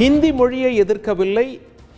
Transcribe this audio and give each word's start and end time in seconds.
ஹிந்தி 0.00 0.30
மொழியை 0.38 0.70
எதிர்க்கவில்லை. 0.82 1.44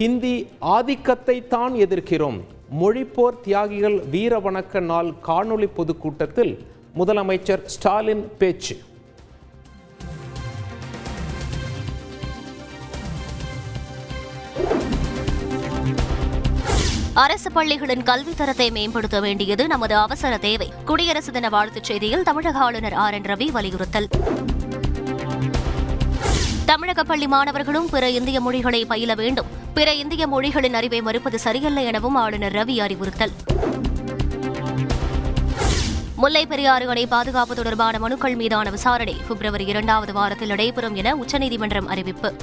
ஹிந்தி 0.01 0.35
ஆதிக்கத்தை 0.75 1.35
தான் 1.55 1.75
எதிர்க்கிறோம். 1.85 2.37
மொழிப்போர் 2.81 3.39
தியாகிகள் 3.45 3.97
வீர 4.13 4.39
வணக்க 4.45 4.81
நாள் 4.91 5.09
காணொளி 5.29 5.69
பொதுக்கூட்டத்தில் 5.79 6.53
முதலமைச்சர் 6.99 7.65
ஸ்டாலின் 7.75 8.23
பேச்சு. 8.41 8.77
அரசு 17.25 17.51
பள்ளிகளின் 17.57 18.03
கல்வி 18.03 18.35
தரத்தை 18.35 18.71
மேம்படுத்த 18.71 19.21
வேண்டியது 19.21 19.67
நமது 19.67 19.97
அவசர 20.05 20.37
தேவை. 20.49 20.71
குடியரசு 20.91 21.33
தின 21.33 21.49
வாழ்த்துச் 21.49 21.91
செய்தியில் 21.91 22.27
தமிழக 22.31 22.59
ஆளுநர் 22.59 22.99
ஆர் 23.07 23.15
என் 23.15 23.29
ரவி 23.33 23.51
வலியுறுத்தல். 23.59 24.09
தமிழக 26.69 27.03
பள்ளி 27.03 27.27
மாணவர்களும் 27.27 27.89
பிற 27.91 28.11
இந்திய 28.11 28.41
மொழிகளை 28.41 28.85
பயில 28.85 29.15
வேண்டும். 29.15 29.47
பிற 29.75 29.95
இந்திய 29.95 30.27
மொழிகளின் 30.27 30.75
அறிவை 30.75 31.03
மறுப்பது 31.03 31.39
சரியல்ல 31.39 31.81
எனவும் 31.81 32.15
ஆளுநர் 32.15 32.53
ரவி 32.53 32.81
அறிவுறுத்தல். 32.81 33.31
முல்லை 36.17 36.47
பெரியாறு 36.47 36.89
அணை 36.89 37.07
பாதுகாப்பு 37.07 37.55
தொடர்பான 37.55 37.99
மனுக்கள் 37.99 38.35
மீதான 38.35 38.71
விசாரணை 38.71 39.17
பிப்ரவரி 39.29 39.65
இரண்டாவது 39.65 40.13
வாரத்தில் 40.13 40.49
நடைபெறும் 40.49 40.95
என 40.95 41.15
உச்சநீதிமன்றம் 41.17 41.87
அறிவிப்பு. 41.87 42.37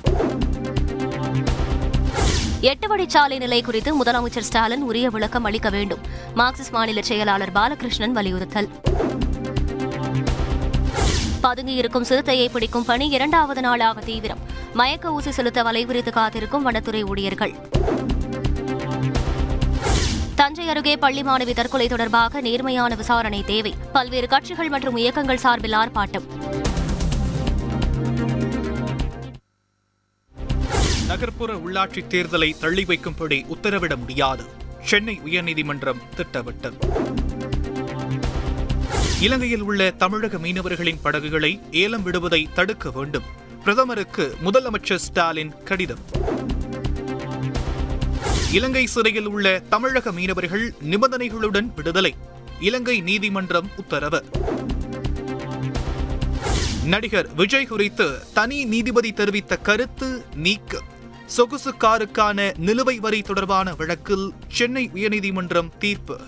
எட்டு 2.61 2.95
வழிச்சாலை 2.95 3.37
நிலை 3.37 3.61
குறித்து 3.61 4.03
முதலமைச்சர் 4.03 4.47
ஸ்டாலின் 4.49 4.81
உரிய 4.81 5.09
விளக்கம் 5.09 5.43
அளிக்க 5.43 5.69
வேண்டும். 5.69 5.99
மார்க்சிஸ்ட் 6.35 6.71
மாநில 6.71 7.01
செயலாளர் 7.01 7.51
பாலகிருஷ்ணன் 7.51 8.11
வலியுறுத்தல். 8.11 8.69
பதுங்கியிருக்கும் 11.55 12.01
சிறுத்தையை 12.01 12.49
பிடிக்கும் 12.49 12.85
பணி 12.85 13.07
இரண்டாவது 13.07 13.61
நாளாக 13.61 14.01
தீவிரம். 14.01 14.39
மயக்க 14.73 15.13
ஊசி 15.13 15.31
செலுத்த 15.31 15.63
வலைவிரித்து 15.63 16.09
காத்திருக்கும் 16.09 16.63
வனத்துறை 16.63 17.03
ஊழியர்கள். 17.03 17.53
தஞ்சை 20.35 20.69
அருகே 20.69 20.97
பள்ளி 20.97 21.21
மாணவி 21.23 21.53
தற்கொலை 21.53 21.87
தொடர்பாக 21.87 22.41
நேர்மையான 22.41 22.95
விசாரணை 22.95 23.43
தேவை. 23.43 23.73
பல்வேறு 23.93 24.27
கட்சிகள் 24.27 24.69
மற்றும் 24.69 24.97
இயக்கங்கள் 24.97 25.37
சார்பில் 25.37 25.71
ஆர்ப்பாட்டம். 25.71 26.27
நகர்ப்புற 31.07 31.53
உள்ளாட்சி 31.53 32.01
தேர்தலை 32.09 32.57
தள்ளி 32.59 32.83
வைக்கும்படி 32.83 33.45
உத்தரவிட 33.55 33.95
முடியாது. 33.95 34.43
சென்னை 34.81 35.21
உயர்நீதிமன்றம் 35.25 36.01
திட்டவட்டம் 36.15 36.77
இலங்கையில் 39.21 39.61
உள்ள 39.61 39.91
தமிழக 39.91 40.37
மீனவர்களின் 40.37 40.99
படகுகளை 41.01 41.59
ஏலம் 41.71 42.03
விடுவதை 42.03 42.47
தடுக்க 42.53 42.91
வேண்டும். 42.91 43.23
பிரதமருக்கு 43.63 44.35
முதலமைச்சர் 44.45 44.95
ஸ்டாலின் 44.95 45.63
கடிதம். 45.63 45.99
இலங்கை 48.51 48.85
சிறையில் 48.87 49.27
உள்ள 49.27 49.59
தமிழக 49.69 50.11
மீனவர்கள் 50.11 50.73
நிபந்தனைகளுடன் 50.89 51.73
விடுதலை. 51.75 52.15
இலங்கை 52.59 53.01
நீதிமன்றம் 53.01 53.69
உத்தரவு. 53.77 54.25
நடிகர் 56.85 57.33
விஜய் 57.33 57.65
குறித்து 57.65 58.19
தனி 58.33 58.65
நீதிபதி 58.65 59.13
தெரிவித்த 59.13 59.57
கருத்து 59.57 60.25
நீக்கு. 60.35 60.79
சொகுசு 61.25 61.73
காருக்கான 61.79 62.53
நிலுவை 62.65 62.97
வரி 62.97 63.21
தொடர்பான 63.21 63.73
வழக்கில் 63.73 64.33
சென்னை 64.47 64.89
உயர்நீதிமன்றம் 64.93 65.77
தீர்ப்பு. 65.79 66.19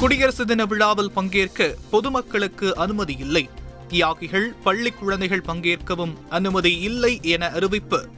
குடியரசு 0.00 0.46
தின 0.46 0.64
விழாவில் 0.64 1.10
பங்கேற்க 1.10 1.74
பொதுமக்களுக்கு 1.90 2.76
அனுமதி 2.76 3.16
இல்லை. 3.18 3.48
தியாகிகள் 3.88 4.54
பள்ளி 4.64 4.90
குழந்தைகள் 4.90 5.42
பங்கேற்கவும் 5.46 6.14
அனுமதி 6.28 6.78
இல்லை 6.78 7.18
என 7.22 7.48
அறிவிப்பு. 7.50 8.08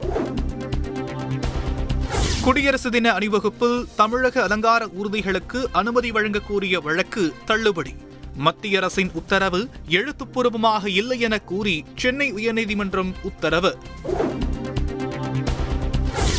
குடியரசு 2.41 2.91
தின 2.91 3.11
அணிவகுப்பில் 3.11 3.85
தமிழக 3.95 4.43
அலங்கார 4.43 4.85
ஊர்திகளுக்கு 4.85 5.63
அனுமதி 5.71 6.11
வழங்கக்கூடிய 6.11 6.81
வழக்கு 6.81 7.33
தள்ளுபடி. 7.45 7.95
மத்திய 8.35 8.77
அரசின் 8.77 9.11
உத்தரவு 9.13 9.69
எழுத்துப்பூர்வமாக 9.87 10.89
இல்லை 10.89 11.19
என 11.19 11.39
கூறி 11.39 11.85
சென்னை 11.95 12.33
உயர்நீதிமன்றம் 12.33 13.13
உத்தரவு. 13.23 13.77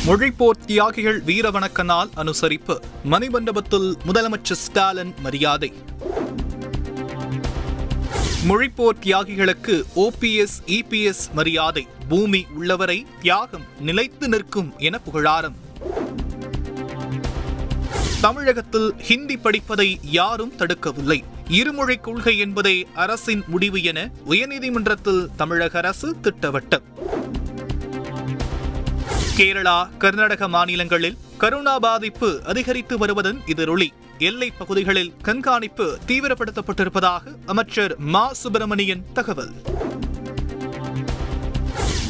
மொழிப்போர் 0.07 0.65
தியாகிகள் 0.67 1.23
வீரவணக்கனால் 1.23 1.85
நாள் 1.85 2.09
அனுசரிப்பு. 2.17 2.81
மணிமண்டபத்தில் 3.11 3.95
முதலமைச்சர் 4.07 4.53
ஸ்டாலின் 4.53 5.15
மரியாதை. 5.23 5.73
மொழிப்போர் 8.49 8.99
தியாகிகளுக்கு 9.03 9.83
ஓபிஎஸ் 9.97 10.63
இபிஎஸ் 10.67 11.33
மரியாதை. 11.33 11.87
பூமி 12.09 12.47
உள்ளவரை 12.57 13.07
தியாகம் 13.21 13.65
நிலைத்து 13.81 14.29
நிற்கும் 14.29 14.73
என 14.79 14.99
புகழாரம். 14.99 15.57
தமிழகத்தில் 18.21 18.95
ஹிந்தி 18.99 19.37
படிப்பதை 19.37 19.99
யாரும் 20.03 20.53
தடுக்கவில்லை. 20.59 21.25
இருமொழி 21.49 21.97
கொள்கை 21.97 22.39
என்பதே 22.39 22.87
அரசின் 22.95 23.43
முடிவு 23.47 23.83
என 23.83 24.11
உயர்நீதிமன்றத்தில் 24.29 25.29
தமிழக 25.37 25.79
அரசு 25.79 26.17
திட்டவட்டம். 26.23 26.83
கேரளா 29.41 29.97
கர்நாடக 29.97 30.49
மாநிலங்களில் 30.49 31.17
கரோனா 31.41 31.77
பாதிப்பு 31.77 32.43
அதிகரித்து 32.47 32.99
வருவதன் 32.99 33.41
எதிரொலி. 33.47 33.89
எல்லை 34.19 34.51
பகுதிகளில் 34.51 35.15
கண்காணிப்பு 35.23 35.99
தீவிரப்படுத்தப்பட்டிருப்பதாக 36.07 37.21
அமைச்சர் 37.47 37.99
மா. 37.99 38.33
சுப்பிரமணியன் 38.33 39.05
தகவல். 39.13 39.51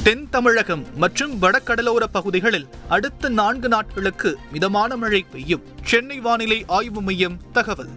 தென் 0.02 0.28
தமிழகம் 0.30 0.86
மற்றும் 0.94 1.42
வடகடலோர 1.42 2.04
பகுதிகளில் 2.12 2.68
அடுத்த 2.88 3.28
நான்கு 3.28 3.68
நாட்களுக்கு 3.68 4.38
மிதமான 4.52 4.96
மழை 4.96 5.26
பெய்யும். 5.32 5.62
சென்னை 5.84 6.20
வானிலை 6.20 6.64
ஆய்வு 6.66 7.02
மையம் 7.02 7.40
தகவல். 7.52 7.90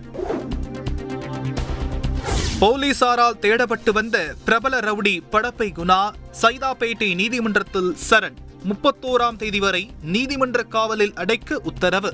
போலீசாரால் 2.61 3.37
தேடப்பட்டு 3.41 3.89
வந்த 3.89 4.33
பிரபல 4.45 4.79
ரவுடி 4.79 5.19
படப்பை 5.31 5.71
குணா 5.71 6.11
சைதாப்பேட்டை 6.41 7.15
நீதிமன்றத்தில் 7.15 7.95
சரண். 8.09 8.42
முப்பத்தோராம் 8.63 9.35
தேதி 9.35 9.59
வரை 9.59 9.91
நீதிமன்ற 10.01 10.63
காவலில் 10.63 11.13
அடைக்க 11.13 11.59
உத்தரவு. 11.59 12.13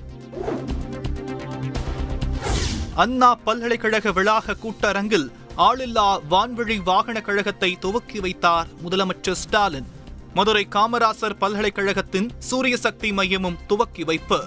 அண்ணா 2.95 3.35
பல்கலைக்கழக 3.35 4.11
வளாக 4.11 4.55
கூட்டரங்கில் 4.63 5.31
ஆளில்லா 5.57 6.19
வான்வழி 6.29 6.83
வாகன 6.83 7.21
கழகத்தை 7.21 7.77
துவக்கி 7.79 8.19
வைத்தார் 8.19 8.67
முதலமைச்சர் 8.87 9.39
ஸ்டாலின். 9.43 9.87
மதுரை 10.33 10.67
காமராசர் 10.71 11.37
பல்கலைக்கழகத்தின் 11.39 12.29
சூரிய 12.39 12.77
சக்தி 12.77 13.11
மையமும் 13.11 13.57
துவக்கி 13.67 14.03
வைப்பு. 14.03 14.43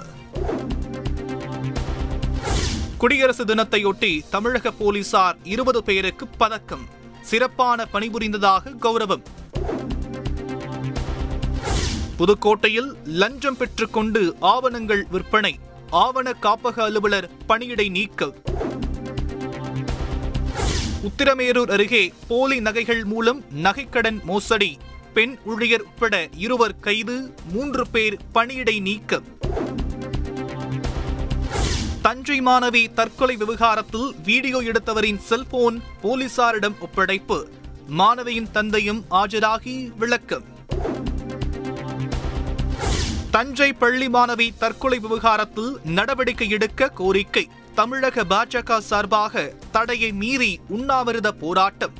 குடியரசு 2.98 3.44
தினத்தையொட்டி 3.44 4.22
தமிழக 4.30 4.70
போலீசார் 4.70 5.38
இருபது 5.42 5.82
பேருக்கு 5.82 6.28
பதக்கம். 6.28 6.88
சிறப்பான 7.22 7.86
பணிபுரிந்ததாக 7.92 8.74
கௌரவம். 8.82 9.22
புதுக்கோட்டையில் 12.18 12.90
லஞ்சம் 13.04 13.56
பெற்றுக்கொண்டு 13.56 14.36
ஆவணங்கள் 14.40 15.06
விற்பனை. 15.10 15.58
ஆவண 15.90 16.34
காப்பக 16.42 16.80
அலுவலர் 16.82 17.30
பணியிடை 17.48 17.90
நீக்கல் 17.90 18.34
உத்திரமேரூர் 21.02 21.70
அருகே 21.70 22.12
போலி 22.28 22.60
நகைகள் 22.60 23.04
மூலம் 23.04 23.44
நகைக்கடன் 23.62 24.22
மோசடி. 24.22 24.78
பெண் 25.14 25.38
ஊழியர் 25.44 25.80
உட்பட 25.80 26.28
இருவர் 26.36 26.80
கைது 26.80 27.34
மூன்று 27.52 27.88
பேர் 27.88 28.16
பணியிடை 28.34 28.80
நீக்கம் 28.80 29.24
தஞ்சை 32.02 32.40
மாணவி 32.40 32.94
தற்கொலை 32.94 33.36
விவகாரத்தில் 33.36 34.14
வீடியோ 34.22 34.62
எடுத்தவரின் 34.62 35.18
செல்போன் 35.18 35.82
போலீசாரிடம் 36.02 36.78
ஒப்படைப்பு. 36.80 37.48
மாணவியின் 37.98 38.50
தந்தையும் 38.50 39.04
ஆஜராகி 39.10 39.96
விளக்கம். 39.96 40.51
தஞ்சை 43.32 43.72
பள்ளி 43.72 44.08
மாணவி 44.08 44.46
தற்கொலை 44.58 44.98
விவகாரத்தில் 44.98 45.78
நடவடிக்கை 45.84 46.48
எடுக்க 46.48 46.88
கோரிக்கை. 46.88 47.48
தமிழக 47.74 48.24
பாஜக 48.24 48.78
சார்பாக 48.78 49.52
தடையை 49.72 50.12
மீறி 50.12 50.60
உண்ணாவிரத 50.68 51.32
போராட்டம். 51.32 51.94